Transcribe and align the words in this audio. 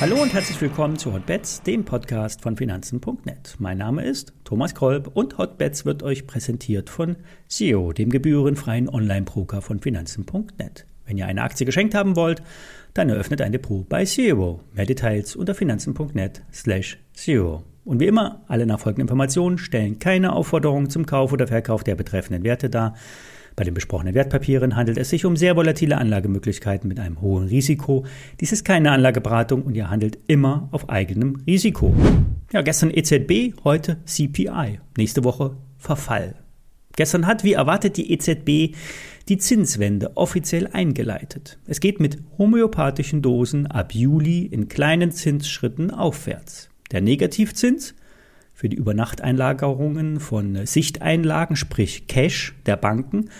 Hallo 0.00 0.22
und 0.22 0.32
herzlich 0.32 0.58
willkommen 0.62 0.96
zu 0.96 1.12
Hotbets, 1.12 1.62
dem 1.62 1.84
Podcast 1.84 2.40
von 2.40 2.56
Finanzen.net. 2.56 3.56
Mein 3.58 3.76
Name 3.76 4.02
ist 4.02 4.32
Thomas 4.44 4.74
Kolb 4.74 5.10
und 5.12 5.36
Hotbets 5.36 5.84
wird 5.84 6.02
euch 6.02 6.26
präsentiert 6.26 6.88
von 6.88 7.16
SEO, 7.48 7.92
dem 7.92 8.08
gebührenfreien 8.08 8.88
Online-Broker 8.88 9.60
von 9.60 9.78
Finanzen.net. 9.80 10.86
Wenn 11.04 11.18
ihr 11.18 11.26
eine 11.26 11.42
Aktie 11.42 11.66
geschenkt 11.66 11.94
haben 11.94 12.16
wollt, 12.16 12.40
dann 12.94 13.10
eröffnet 13.10 13.42
ein 13.42 13.52
Depot 13.52 13.86
bei 13.88 14.06
SEO. 14.06 14.60
Mehr 14.72 14.86
Details 14.86 15.36
unter 15.36 15.54
finanzen.net 15.54 16.44
slash 16.50 16.98
SEO. 17.12 17.62
Und 17.84 18.00
wie 18.00 18.06
immer, 18.06 18.42
alle 18.48 18.64
nachfolgenden 18.64 19.08
Informationen 19.08 19.58
stellen 19.58 19.98
keine 19.98 20.32
Aufforderung 20.32 20.88
zum 20.88 21.04
Kauf 21.04 21.32
oder 21.32 21.46
Verkauf 21.46 21.84
der 21.84 21.94
betreffenden 21.94 22.42
Werte 22.42 22.70
dar. 22.70 22.94
Bei 23.56 23.64
den 23.64 23.74
besprochenen 23.74 24.14
Wertpapieren 24.14 24.76
handelt 24.76 24.98
es 24.98 25.10
sich 25.10 25.24
um 25.24 25.36
sehr 25.36 25.56
volatile 25.56 25.98
Anlagemöglichkeiten 25.98 26.88
mit 26.88 27.00
einem 27.00 27.20
hohen 27.20 27.48
Risiko. 27.48 28.04
Dies 28.40 28.52
ist 28.52 28.64
keine 28.64 28.90
Anlageberatung 28.92 29.62
und 29.62 29.76
ihr 29.76 29.90
handelt 29.90 30.18
immer 30.26 30.68
auf 30.70 30.88
eigenem 30.88 31.42
Risiko. 31.46 31.94
Ja, 32.52 32.62
gestern 32.62 32.90
EZB, 32.90 33.54
heute 33.64 33.98
CPI. 34.04 34.80
Nächste 34.96 35.24
Woche 35.24 35.56
Verfall. 35.78 36.34
Gestern 36.96 37.26
hat, 37.26 37.44
wie 37.44 37.52
erwartet, 37.52 37.96
die 37.96 38.12
EZB 38.12 38.74
die 39.28 39.38
Zinswende 39.38 40.16
offiziell 40.16 40.66
eingeleitet. 40.66 41.58
Es 41.66 41.80
geht 41.80 42.00
mit 42.00 42.18
homöopathischen 42.36 43.22
Dosen 43.22 43.66
ab 43.66 43.94
Juli 43.94 44.44
in 44.46 44.68
kleinen 44.68 45.12
Zinsschritten 45.12 45.92
aufwärts. 45.92 46.68
Der 46.90 47.00
Negativzins 47.00 47.94
für 48.60 48.68
die 48.68 48.76
Übernachteinlagerungen 48.76 50.20
von 50.20 50.66
Sichteinlagen, 50.66 51.56
sprich 51.56 52.08
Cash 52.08 52.54
der 52.66 52.76
Banken, 52.76 53.30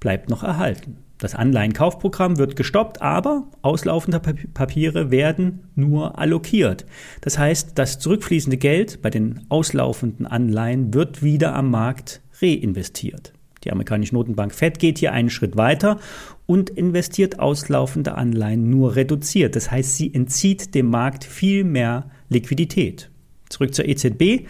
bleibt 0.00 0.30
noch 0.30 0.42
erhalten. 0.42 0.96
Das 1.18 1.34
Anleihenkaufprogramm 1.34 2.38
wird 2.38 2.56
gestoppt, 2.56 3.02
aber 3.02 3.44
auslaufende 3.60 4.20
Papiere 4.20 5.10
werden 5.10 5.64
nur 5.74 6.18
allokiert. 6.18 6.86
Das 7.20 7.38
heißt, 7.38 7.72
das 7.74 7.98
zurückfließende 7.98 8.56
Geld 8.56 9.02
bei 9.02 9.10
den 9.10 9.42
auslaufenden 9.50 10.26
Anleihen 10.26 10.94
wird 10.94 11.22
wieder 11.22 11.54
am 11.54 11.70
Markt 11.70 12.22
reinvestiert. 12.40 13.34
Die 13.64 13.72
amerikanische 13.72 14.14
Notenbank 14.14 14.54
Fed 14.54 14.78
geht 14.78 14.96
hier 14.96 15.12
einen 15.12 15.28
Schritt 15.28 15.58
weiter 15.58 15.98
und 16.46 16.70
investiert 16.70 17.38
auslaufende 17.38 18.14
Anleihen 18.14 18.70
nur 18.70 18.96
reduziert. 18.96 19.56
Das 19.56 19.70
heißt, 19.70 19.94
sie 19.94 20.14
entzieht 20.14 20.74
dem 20.74 20.86
Markt 20.86 21.24
viel 21.24 21.64
mehr 21.64 22.08
Liquidität. 22.30 23.09
Zurück 23.50 23.74
zur 23.74 23.86
EZB. 23.86 24.46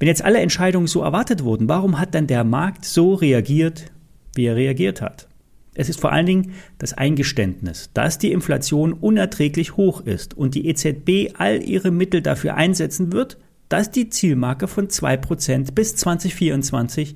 Wenn 0.00 0.08
jetzt 0.08 0.24
alle 0.24 0.40
Entscheidungen 0.40 0.88
so 0.88 1.02
erwartet 1.02 1.44
wurden, 1.44 1.68
warum 1.68 2.00
hat 2.00 2.14
dann 2.14 2.26
der 2.26 2.42
Markt 2.42 2.84
so 2.84 3.14
reagiert, 3.14 3.92
wie 4.34 4.46
er 4.46 4.56
reagiert 4.56 5.00
hat? 5.00 5.28
Es 5.74 5.88
ist 5.88 6.00
vor 6.00 6.12
allen 6.12 6.26
Dingen 6.26 6.52
das 6.78 6.94
Eingeständnis, 6.94 7.90
dass 7.94 8.18
die 8.18 8.32
Inflation 8.32 8.92
unerträglich 8.92 9.76
hoch 9.76 10.00
ist 10.00 10.36
und 10.36 10.54
die 10.54 10.66
EZB 10.66 11.34
all 11.38 11.62
ihre 11.62 11.90
Mittel 11.90 12.22
dafür 12.22 12.54
einsetzen 12.56 13.12
wird, 13.12 13.38
dass 13.68 13.90
die 13.90 14.08
Zielmarke 14.08 14.66
von 14.66 14.88
2% 14.88 15.72
bis 15.72 15.94
2024 15.96 17.14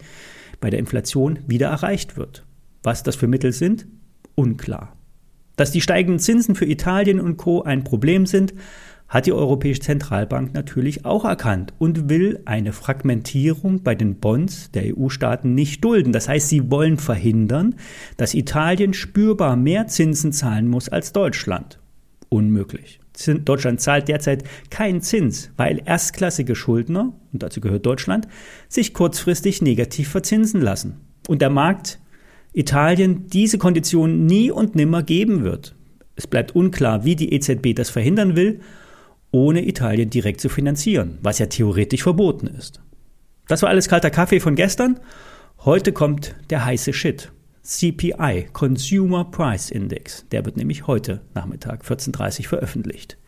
bei 0.61 0.71
der 0.71 0.79
Inflation 0.79 1.41
wieder 1.47 1.69
erreicht 1.69 2.17
wird. 2.17 2.45
Was 2.83 3.03
das 3.03 3.17
für 3.17 3.27
Mittel 3.27 3.53
sind? 3.53 3.87
Unklar. 4.37 4.97
Dass 5.57 5.73
die 5.73 5.81
steigenden 5.81 6.21
Zinsen 6.21 6.55
für 6.55 6.67
Italien 6.67 7.21
und 7.21 7.37
Co. 7.37 7.63
ein 7.63 7.83
Problem 7.83 8.25
sind, 8.25 8.55
hat 9.09 9.27
die 9.27 9.33
Europäische 9.33 9.81
Zentralbank 9.81 10.55
natürlich 10.55 11.05
auch 11.05 11.25
erkannt 11.25 11.73
und 11.79 12.09
will 12.09 12.41
eine 12.47 12.73
Fragmentierung 12.73 13.83
bei 13.83 13.95
den 13.95 14.17
Bonds 14.17 14.71
der 14.73 14.97
EU-Staaten 14.97 15.55
nicht 15.55 15.85
dulden. 15.85 16.13
Das 16.13 16.29
heißt, 16.29 16.49
sie 16.49 16.71
wollen 16.71 16.99
verhindern, 16.99 17.77
dass 18.17 18.35
Italien 18.35 18.95
spürbar 18.95 19.57
mehr 19.57 19.87
Zinsen 19.87 20.33
zahlen 20.33 20.69
muss 20.69 20.89
als 20.89 21.13
Deutschland. 21.13 21.79
Unmöglich. 22.29 23.01
Deutschland 23.45 23.81
zahlt 23.81 24.09
derzeit 24.09 24.43
keinen 24.71 25.01
Zins, 25.01 25.51
weil 25.57 25.83
erstklassige 25.85 26.57
Schuldner, 26.57 27.13
und 27.33 27.43
dazu 27.43 27.61
gehört 27.61 27.87
Deutschland, 27.87 28.27
sich 28.69 28.93
kurzfristig 28.93 29.63
negativ 29.63 30.09
verzinsen 30.09 30.61
lassen. 30.61 30.97
Und 31.29 31.41
der 31.41 31.51
Markt 31.51 32.01
Italien 32.53 33.29
diese 33.29 33.59
Konditionen 33.59 34.27
nie 34.27 34.51
und 34.51 34.75
nimmer 34.75 35.05
geben 35.05 35.45
wird. 35.45 35.77
Es 36.17 36.27
bleibt 36.27 36.57
unklar, 36.57 37.05
wie 37.05 37.17
die 37.17 37.33
EZB 37.33 37.75
das 37.75 37.91
verhindern 37.91 38.35
will 38.35 38.61
ohne 39.35 39.67
Italien 39.67 40.11
direkt 40.11 40.41
zu 40.41 40.49
finanzieren, 40.49 41.19
was 41.21 41.41
ja 41.41 41.47
theoretisch 41.47 42.05
verboten 42.05 42.47
ist. 42.47 42.81
Das 43.49 43.63
war 43.63 43.69
alles 43.69 43.89
kalter 43.89 44.11
Kaffee 44.11 44.39
von 44.39 44.55
gestern. 44.55 45.01
Heute 45.65 45.93
kommt 45.93 46.37
der 46.51 46.65
heiße 46.65 46.93
Shit. 46.93 47.33
CPI, 47.63 48.47
Consumer 48.53 49.25
Price 49.25 49.71
Index. 49.71 50.25
Der 50.31 50.45
wird 50.45 50.57
nämlich 50.57 50.87
heute 50.87 51.23
Nachmittag 51.35 51.83
14.30 51.83 52.41
Uhr 52.41 52.49
veröffentlicht. 52.51 53.19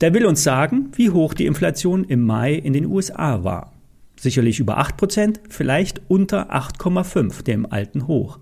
Der 0.00 0.14
will 0.14 0.26
uns 0.26 0.44
sagen, 0.44 0.92
wie 0.94 1.10
hoch 1.10 1.34
die 1.34 1.46
Inflation 1.46 2.04
im 2.04 2.22
Mai 2.22 2.54
in 2.54 2.72
den 2.72 2.86
USA 2.86 3.42
war. 3.42 3.72
Sicherlich 4.20 4.60
über 4.60 4.78
8%, 4.78 5.40
vielleicht 5.48 6.02
unter 6.06 6.54
8,5, 6.54 7.42
dem 7.42 7.66
alten 7.66 8.06
Hoch. 8.06 8.38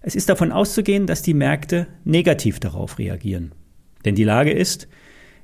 Es 0.00 0.14
ist 0.14 0.30
davon 0.30 0.52
auszugehen, 0.52 1.06
dass 1.06 1.20
die 1.20 1.34
Märkte 1.34 1.88
negativ 2.04 2.58
darauf 2.58 2.98
reagieren. 2.98 3.52
Denn 4.06 4.14
die 4.14 4.24
Lage 4.24 4.52
ist, 4.52 4.88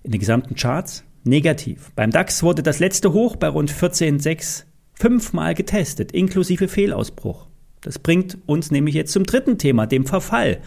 in 0.05 0.13
den 0.13 0.21
gesamten 0.21 0.55
Charts 0.55 1.05
negativ. 1.25 1.91
Beim 1.97 2.11
DAX 2.11 2.43
wurde 2.43 2.63
das 2.63 2.79
letzte 2.79 3.13
Hoch 3.13 3.37
bei 3.37 3.49
rund 3.49 3.73
14,6 3.73 4.65
fünfmal 4.93 5.55
getestet, 5.55 6.13
inklusive 6.13 6.69
Fehlausbruch. 6.69 7.49
Das 7.81 7.99
bringt 7.99 8.39
uns 8.47 8.71
nämlich 8.71 8.95
jetzt 8.95 9.13
zum 9.13 9.25
dritten 9.25 9.59
Thema, 9.59 9.87
dem 9.87 10.07
Verfall. 10.07 10.61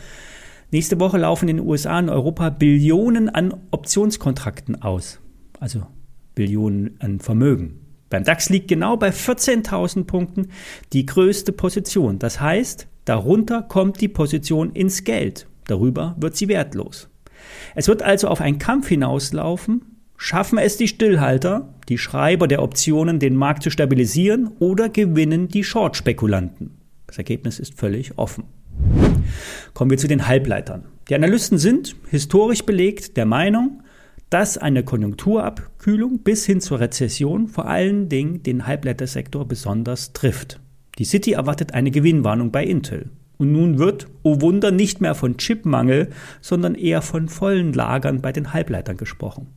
Nächste 0.71 0.99
Woche 0.99 1.17
laufen 1.17 1.47
in 1.47 1.57
den 1.57 1.65
USA 1.65 1.97
und 1.97 2.09
Europa 2.09 2.49
Billionen 2.49 3.29
an 3.29 3.53
Optionskontrakten 3.71 4.81
aus. 4.81 5.19
Also 5.59 5.87
Billionen 6.35 6.97
an 6.99 7.19
Vermögen. 7.19 7.79
Beim 8.09 8.23
DAX 8.23 8.49
liegt 8.49 8.67
genau 8.67 8.97
bei 8.97 9.09
14.000 9.09 10.05
Punkten 10.05 10.49
die 10.93 11.05
größte 11.05 11.51
Position. 11.51 12.19
Das 12.19 12.39
heißt, 12.39 12.87
darunter 13.05 13.63
kommt 13.63 14.01
die 14.01 14.07
Position 14.07 14.71
ins 14.73 15.03
Geld. 15.03 15.47
Darüber 15.65 16.15
wird 16.19 16.35
sie 16.35 16.47
wertlos. 16.47 17.09
Es 17.75 17.87
wird 17.87 18.03
also 18.03 18.27
auf 18.27 18.41
einen 18.41 18.59
Kampf 18.59 18.87
hinauslaufen, 18.87 19.97
schaffen 20.17 20.57
es 20.57 20.77
die 20.77 20.87
Stillhalter, 20.87 21.73
die 21.89 21.97
Schreiber 21.97 22.47
der 22.47 22.63
Optionen, 22.63 23.19
den 23.19 23.35
Markt 23.35 23.63
zu 23.63 23.69
stabilisieren 23.69 24.49
oder 24.59 24.89
gewinnen 24.89 25.47
die 25.47 25.63
Short-Spekulanten. 25.63 26.77
Das 27.05 27.17
Ergebnis 27.17 27.59
ist 27.59 27.77
völlig 27.79 28.17
offen. 28.17 28.45
Kommen 29.73 29.91
wir 29.91 29.97
zu 29.97 30.07
den 30.07 30.27
Halbleitern. 30.27 30.85
Die 31.09 31.15
Analysten 31.15 31.57
sind 31.57 31.95
historisch 32.09 32.65
belegt 32.65 33.15
der 33.17 33.25
Meinung, 33.25 33.83
dass 34.29 34.57
eine 34.57 34.83
Konjunkturabkühlung 34.83 36.19
bis 36.19 36.45
hin 36.45 36.59
zur 36.59 36.79
Rezession 36.81 37.47
vor 37.47 37.67
allen 37.67 38.09
Dingen 38.09 38.43
den 38.43 38.67
Halbleitersektor 38.67 39.47
besonders 39.47 40.11
trifft. 40.11 40.59
Die 40.99 41.05
City 41.05 41.33
erwartet 41.33 41.73
eine 41.73 41.91
Gewinnwarnung 41.91 42.51
bei 42.51 42.65
Intel. 42.65 43.09
Und 43.37 43.51
nun 43.51 43.77
wird, 43.77 44.07
oh 44.23 44.41
Wunder, 44.41 44.71
nicht 44.71 44.99
mehr 44.99 45.13
von 45.13 45.37
Chipmangel, 45.37 46.09
sondern 46.41 46.75
eher 46.75 47.01
von 47.01 47.29
vollen 47.29 47.73
Lagern 47.73 48.21
bei 48.21 48.31
den 48.31 48.53
Halbleitern 48.53 48.97
gesprochen. 48.97 49.47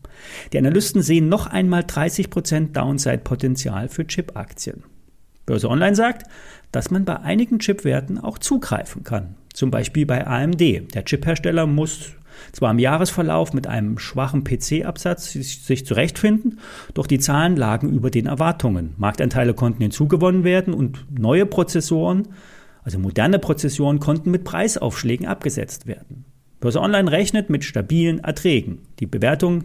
Die 0.52 0.58
Analysten 0.58 1.02
sehen 1.02 1.28
noch 1.28 1.46
einmal 1.46 1.82
30% 1.82 2.72
Downside-Potenzial 2.72 3.88
für 3.88 4.06
Chip-Aktien. 4.06 4.84
Börse 5.46 5.68
Online 5.68 5.96
sagt, 5.96 6.30
dass 6.72 6.90
man 6.90 7.04
bei 7.04 7.18
einigen 7.20 7.58
Chipwerten 7.58 8.18
auch 8.18 8.38
zugreifen 8.38 9.02
kann. 9.02 9.34
Zum 9.52 9.70
Beispiel 9.70 10.06
bei 10.06 10.26
AMD. 10.26 10.60
Der 10.60 11.04
Chiphersteller 11.04 11.66
muss 11.66 12.12
zwar 12.52 12.70
im 12.70 12.78
Jahresverlauf 12.78 13.52
mit 13.52 13.66
einem 13.66 13.98
schwachen 13.98 14.44
PC-Absatz 14.44 15.32
sich 15.32 15.86
zurechtfinden, 15.86 16.60
doch 16.94 17.06
die 17.06 17.18
Zahlen 17.18 17.56
lagen 17.56 17.92
über 17.92 18.10
den 18.10 18.26
Erwartungen. 18.26 18.94
Marktanteile 18.96 19.54
konnten 19.54 19.82
hinzugewonnen 19.82 20.44
werden 20.44 20.72
und 20.72 21.04
neue 21.10 21.46
Prozessoren 21.46 22.28
also 22.90 22.98
moderne 22.98 23.38
Prozessoren 23.38 24.00
konnten 24.00 24.32
mit 24.32 24.42
Preisaufschlägen 24.42 25.26
abgesetzt 25.28 25.86
werden. 25.86 26.24
Börse 26.58 26.80
Online 26.80 27.10
rechnet 27.10 27.48
mit 27.48 27.62
stabilen 27.62 28.18
Erträgen. 28.18 28.80
Die 28.98 29.06
Bewertung 29.06 29.64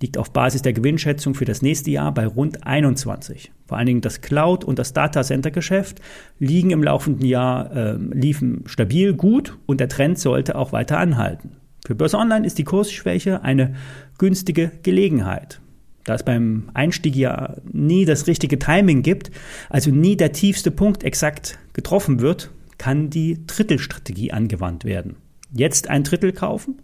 liegt 0.00 0.16
auf 0.16 0.32
Basis 0.32 0.62
der 0.62 0.72
Gewinnschätzung 0.72 1.34
für 1.34 1.44
das 1.44 1.60
nächste 1.60 1.90
Jahr 1.90 2.14
bei 2.14 2.26
rund 2.26 2.66
21. 2.66 3.52
Vor 3.66 3.76
allen 3.76 3.86
Dingen 3.86 4.00
das 4.00 4.22
Cloud- 4.22 4.64
und 4.64 4.78
das 4.78 4.94
Datacenter-Geschäft 4.94 6.00
liegen 6.38 6.70
im 6.70 6.82
laufenden 6.82 7.26
Jahr, 7.26 7.76
äh, 7.76 7.96
liefen 7.96 8.62
stabil 8.64 9.12
gut 9.12 9.58
und 9.66 9.78
der 9.78 9.90
Trend 9.90 10.18
sollte 10.18 10.56
auch 10.56 10.72
weiter 10.72 10.98
anhalten. 10.98 11.56
Für 11.86 11.94
Börse 11.94 12.16
Online 12.16 12.46
ist 12.46 12.56
die 12.56 12.64
Kursschwäche 12.64 13.42
eine 13.42 13.74
günstige 14.16 14.72
Gelegenheit. 14.82 15.60
Da 16.04 16.14
es 16.14 16.22
beim 16.22 16.70
Einstieg 16.72 17.14
ja 17.16 17.56
nie 17.70 18.06
das 18.06 18.26
richtige 18.26 18.58
Timing 18.58 19.02
gibt, 19.02 19.30
also 19.68 19.90
nie 19.90 20.16
der 20.16 20.32
tiefste 20.32 20.70
Punkt 20.70 21.04
exakt 21.04 21.58
getroffen 21.74 22.20
wird, 22.20 22.50
kann 22.82 23.10
die 23.10 23.46
Drittelstrategie 23.46 24.32
angewandt 24.32 24.84
werden. 24.84 25.14
Jetzt 25.52 25.88
ein 25.88 26.02
Drittel 26.02 26.32
kaufen, 26.32 26.82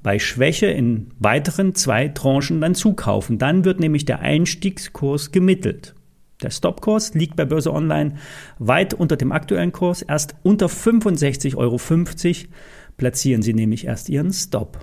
bei 0.00 0.20
Schwäche 0.20 0.66
in 0.66 1.08
weiteren 1.18 1.74
zwei 1.74 2.06
Tranchen 2.06 2.60
dann 2.60 2.76
zukaufen. 2.76 3.38
Dann 3.38 3.64
wird 3.64 3.80
nämlich 3.80 4.04
der 4.04 4.20
Einstiegskurs 4.20 5.32
gemittelt. 5.32 5.96
Der 6.42 6.50
Stopkurs 6.50 7.14
liegt 7.14 7.34
bei 7.34 7.44
Börse 7.44 7.72
Online 7.72 8.14
weit 8.60 8.94
unter 8.94 9.16
dem 9.16 9.32
aktuellen 9.32 9.72
Kurs, 9.72 10.02
erst 10.02 10.36
unter 10.44 10.66
65,50 10.66 11.56
Euro 11.56 11.80
platzieren 12.96 13.42
Sie 13.42 13.52
nämlich 13.52 13.86
erst 13.86 14.10
Ihren 14.10 14.32
Stop. 14.32 14.78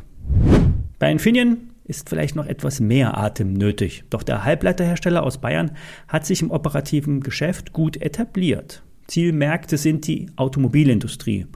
Bei 1.00 1.10
Infineon 1.10 1.70
ist 1.86 2.10
vielleicht 2.10 2.36
noch 2.36 2.48
etwas 2.48 2.82
mehr 2.82 3.18
Atem 3.18 3.54
nötig. 3.54 4.04
Doch 4.10 4.24
der 4.24 4.44
Halbleiterhersteller 4.44 5.24
aus 5.24 5.38
Bayern 5.38 5.72
hat 6.10 6.26
sich 6.26 6.42
im 6.42 6.52
operativen 6.52 7.22
Geschäft 7.22 7.72
gut 7.72 7.96
etabliert. 8.02 8.84
Zielmärkte 9.10 9.78
sind 9.78 10.08
die 10.08 10.28
Automobilindustrie, 10.36 11.48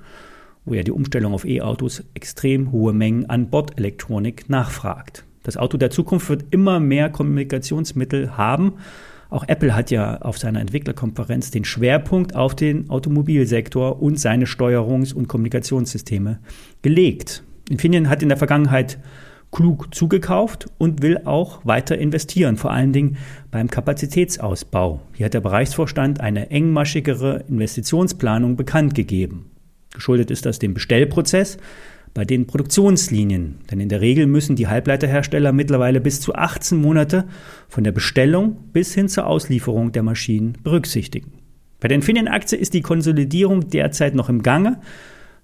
wo 0.65 0.73
ja 0.73 0.83
die 0.83 0.91
Umstellung 0.91 1.33
auf 1.33 1.45
E-Autos 1.45 2.03
extrem 2.13 2.71
hohe 2.71 2.93
Mengen 2.93 3.29
an 3.29 3.49
Bordelektronik 3.49 4.49
nachfragt. 4.49 5.23
Das 5.43 5.57
Auto 5.57 5.77
der 5.77 5.89
Zukunft 5.89 6.29
wird 6.29 6.45
immer 6.51 6.79
mehr 6.79 7.09
Kommunikationsmittel 7.09 8.37
haben. 8.37 8.73
Auch 9.29 9.47
Apple 9.47 9.75
hat 9.75 9.91
ja 9.91 10.21
auf 10.21 10.37
seiner 10.37 10.61
Entwicklerkonferenz 10.61 11.51
den 11.51 11.65
Schwerpunkt 11.65 12.35
auf 12.35 12.55
den 12.55 12.89
Automobilsektor 12.89 14.01
und 14.01 14.19
seine 14.19 14.45
Steuerungs- 14.45 15.13
und 15.13 15.27
Kommunikationssysteme 15.27 16.39
gelegt. 16.81 17.43
Infineon 17.69 18.09
hat 18.09 18.21
in 18.23 18.29
der 18.29 18.37
Vergangenheit 18.37 18.99
klug 19.53 19.95
zugekauft 19.95 20.65
und 20.77 21.01
will 21.01 21.21
auch 21.23 21.65
weiter 21.65 21.97
investieren, 21.97 22.57
vor 22.57 22.71
allen 22.71 22.91
Dingen 22.91 23.17
beim 23.51 23.69
Kapazitätsausbau. 23.69 24.99
Hier 25.13 25.27
hat 25.27 25.33
der 25.33 25.41
Bereichsvorstand 25.41 26.19
eine 26.19 26.51
engmaschigere 26.51 27.45
Investitionsplanung 27.47 28.57
bekannt 28.57 28.95
gegeben. 28.95 29.51
Geschuldet 29.93 30.31
ist 30.31 30.45
das 30.45 30.59
dem 30.59 30.73
Bestellprozess 30.73 31.57
bei 32.13 32.25
den 32.25 32.45
Produktionslinien, 32.45 33.59
denn 33.71 33.79
in 33.79 33.89
der 33.89 34.01
Regel 34.01 34.27
müssen 34.27 34.55
die 34.55 34.67
Halbleiterhersteller 34.67 35.51
mittlerweile 35.51 36.01
bis 36.01 36.19
zu 36.19 36.35
18 36.35 36.79
Monate 36.79 37.25
von 37.69 37.83
der 37.83 37.91
Bestellung 37.91 38.57
bis 38.73 38.93
hin 38.93 39.07
zur 39.07 39.27
Auslieferung 39.27 39.91
der 39.91 40.03
Maschinen 40.03 40.57
berücksichtigen. 40.63 41.31
Bei 41.79 41.87
der 41.87 41.95
Infineon-Aktie 41.95 42.57
ist 42.57 42.73
die 42.73 42.81
Konsolidierung 42.81 43.69
derzeit 43.69 44.15
noch 44.15 44.29
im 44.29 44.41
Gange 44.41 44.79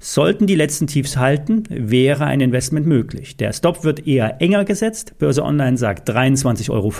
Sollten 0.01 0.48
die 0.48 0.56
letzten 0.56 0.88
Tiefs 0.88 1.18
halten, 1.18 1.63
wäre 1.69 2.25
ein 2.25 2.40
Investment 2.40 2.88
möglich. 2.88 3.36
Der 3.36 3.51
Stop 3.51 3.84
wird 3.84 4.07
eher 4.07 4.42
enger 4.42 4.63
gesetzt. 4.63 5.18
Börse 5.19 5.44
Online 5.44 5.78
sagt 5.78 6.10
23,50 6.10 6.69
Euro. 6.72 6.94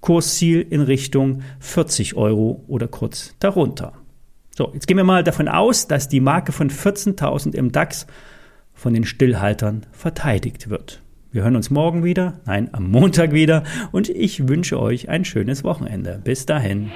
Kursziel 0.00 0.64
in 0.70 0.82
Richtung 0.82 1.42
40 1.58 2.14
Euro 2.14 2.64
oder 2.68 2.86
kurz 2.86 3.34
darunter. 3.40 3.92
So, 4.56 4.70
jetzt 4.72 4.86
gehen 4.86 4.96
wir 4.96 5.04
mal 5.04 5.24
davon 5.24 5.48
aus, 5.48 5.88
dass 5.88 6.08
die 6.08 6.20
Marke 6.20 6.52
von 6.52 6.70
14.000 6.70 7.54
im 7.54 7.72
DAX 7.72 8.06
von 8.72 8.94
den 8.94 9.04
Stillhaltern 9.04 9.84
verteidigt 9.90 10.70
wird. 10.70 11.02
Wir 11.32 11.42
hören 11.42 11.56
uns 11.56 11.70
morgen 11.70 12.04
wieder, 12.04 12.40
nein, 12.46 12.70
am 12.72 12.88
Montag 12.88 13.32
wieder 13.32 13.64
und 13.90 14.08
ich 14.08 14.48
wünsche 14.48 14.80
euch 14.80 15.08
ein 15.08 15.24
schönes 15.24 15.64
Wochenende. 15.64 16.20
Bis 16.22 16.46
dahin. 16.46 16.92